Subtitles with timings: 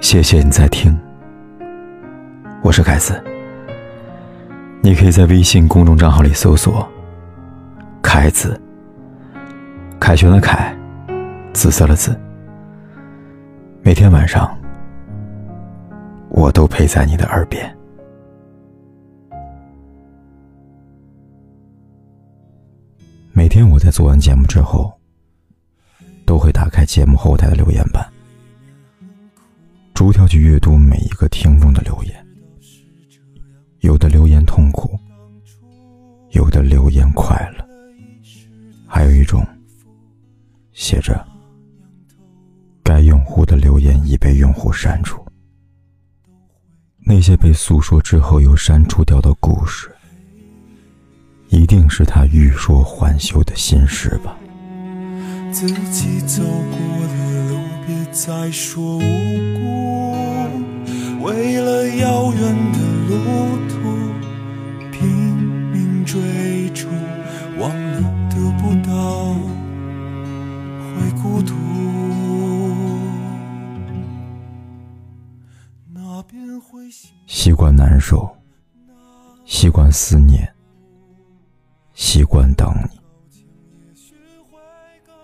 [0.00, 0.96] 谢谢你在听，
[2.62, 3.22] 我是凯子。
[4.82, 6.86] 你可以在微信公众账号里搜索
[8.02, 8.60] “凯子”，
[9.98, 10.76] 凯旋的凯，
[11.52, 12.18] 紫色的紫。
[13.82, 14.56] 每天晚上，
[16.28, 17.74] 我都陪在你的耳边。
[23.32, 24.92] 每天我在做完节目之后，
[26.26, 28.06] 都会打开节目后台的留言板。
[29.94, 32.26] 逐条去阅读每一个听众的留言，
[33.78, 34.98] 有的留言痛苦，
[36.30, 37.64] 有的留言快乐，
[38.88, 39.46] 还有一种
[40.72, 41.24] 写着
[42.82, 45.24] “该用户的留言已被用户删除”。
[47.06, 49.88] 那些被诉说之后又删除掉的故事，
[51.50, 54.36] 一定是他欲说还休的心事吧。
[55.52, 59.53] 自己走过的路，别再说无。
[61.24, 63.80] 为了遥远的路途，
[64.92, 65.08] 拼
[65.72, 66.86] 命追逐，
[67.58, 69.32] 忘了得不到
[70.84, 71.54] 会孤独。
[75.94, 76.90] 那边会
[77.26, 78.28] 习惯难受，
[79.46, 80.46] 习惯思念，
[81.94, 83.00] 习惯等你。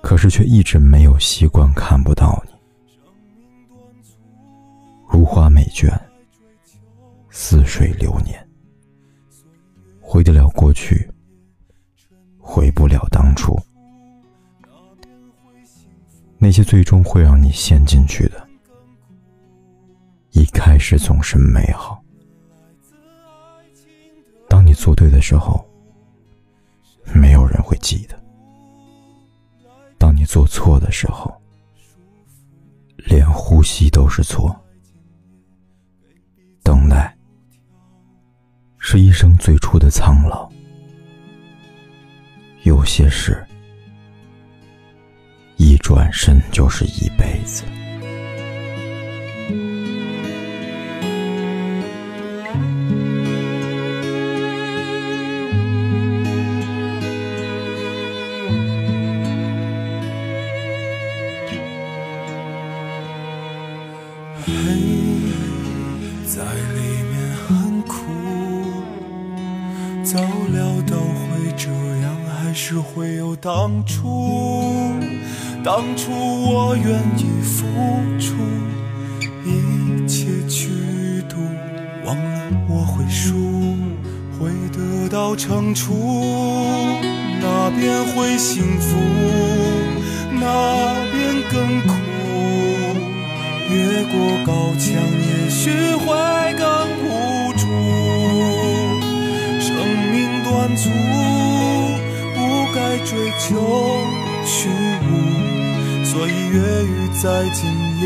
[0.00, 2.49] 可是却一直没有习惯看不到你，
[5.20, 5.86] 如花美眷，
[7.28, 8.42] 似水流年，
[10.00, 11.06] 回得了过去，
[12.38, 13.54] 回不了当初。
[16.38, 18.48] 那些最终会让你陷进去的，
[20.30, 22.02] 一开始总是美好。
[24.48, 25.62] 当你做对的时候，
[27.14, 28.18] 没有人会记得。
[29.98, 31.30] 当你做错的时候，
[32.96, 34.58] 连呼吸都是错。
[38.92, 40.50] 是一生最初的苍老。
[42.64, 43.40] 有些事，
[45.58, 47.62] 一转身就是一辈子。
[66.26, 67.09] 在里
[70.12, 71.68] 早料到会这
[72.02, 74.92] 样，还是会有当初。
[75.62, 77.64] 当初我愿意付
[78.18, 78.34] 出
[79.46, 81.36] 一切去赌，
[82.04, 83.76] 忘了我会输，
[84.36, 85.94] 会得到惩处。
[87.40, 88.96] 那边会幸福，
[90.32, 91.94] 那边更苦。
[93.70, 96.66] 越过高墙，也许会更
[97.04, 97.49] 无
[100.70, 100.88] 满足，
[102.34, 102.38] 不
[102.72, 103.48] 该追求
[104.44, 104.68] 虚
[105.02, 107.68] 无，所以越狱在今
[108.00, 108.04] 夜，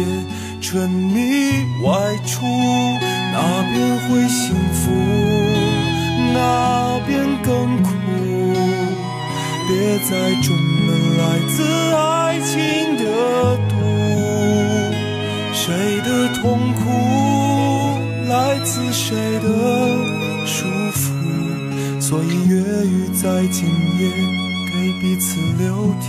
[0.63, 1.53] 沉迷
[1.83, 1.93] 外
[2.27, 2.47] 出。
[3.33, 3.77] 那边
[4.09, 4.91] 会幸福，
[6.33, 7.91] 那边更苦。
[9.67, 10.11] 别再
[10.41, 11.57] 中了来自
[11.95, 12.55] 爱情
[12.97, 13.03] 的
[13.69, 13.73] 毒。
[15.53, 15.65] 谁
[16.03, 16.43] 的痛
[16.75, 16.81] 苦
[18.29, 19.49] 来自谁的
[20.47, 21.03] 束缚？
[22.15, 22.55] 所以越
[22.87, 23.67] 狱在今
[23.99, 24.09] 夜，
[24.71, 26.09] 给彼此留条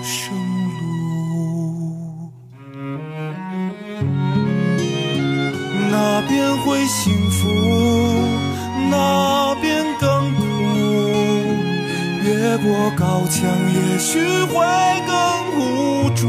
[0.00, 0.32] 生
[0.78, 2.30] 路。
[5.90, 7.48] 那边会幸福，
[8.92, 10.40] 那边更苦。
[12.22, 14.54] 越过高墙，也许会
[15.04, 15.14] 更
[15.58, 16.28] 无助。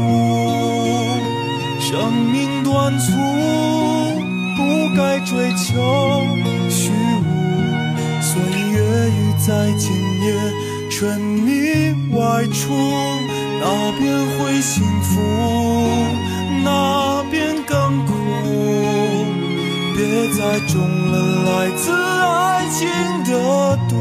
[1.78, 3.12] 生命短促，
[4.56, 4.60] 不
[4.96, 6.26] 该追求
[6.68, 6.90] 虚，
[9.06, 10.26] 以越狱在今夜，
[10.90, 11.50] 沉迷
[12.16, 12.72] 外出。
[13.64, 13.64] 那
[13.98, 14.02] 边
[14.38, 15.20] 会幸福，
[16.64, 18.12] 那边更苦。
[19.94, 20.00] 别
[20.32, 21.14] 再中了
[21.46, 22.80] 来自爱情
[23.24, 23.32] 的
[23.88, 23.92] 毒，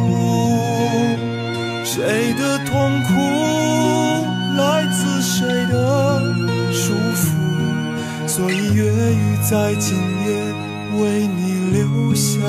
[1.84, 3.10] 谁的痛苦
[4.58, 4.62] 来
[4.92, 5.76] 自谁的
[6.72, 7.22] 束缚？
[8.28, 10.30] 所以月雨在今夜，
[11.00, 11.42] 为你
[11.74, 12.40] 留下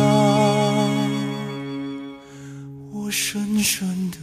[3.12, 4.16] 深深的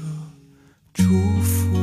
[0.96, 1.04] 祝
[1.44, 1.78] 福。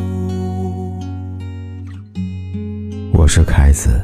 [3.13, 4.03] 我是凯子，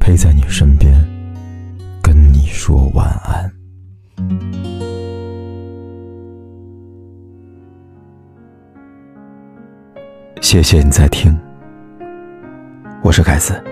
[0.00, 0.92] 陪在你身边，
[2.02, 3.48] 跟你说晚安。
[10.40, 11.38] 谢谢你在听，
[13.04, 13.62] 我是凯子。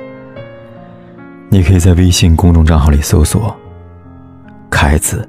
[1.51, 3.53] 你可以在微信公众账号里搜索
[4.71, 5.29] “凯子”，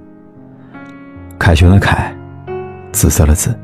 [1.40, 2.16] 凯旋的凯，
[2.92, 3.58] 紫色的紫。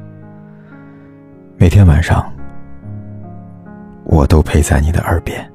[1.57, 2.31] 每天晚上，
[4.03, 5.54] 我都陪在你的耳边。